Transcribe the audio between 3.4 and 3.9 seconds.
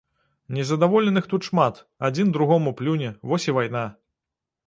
і вайна!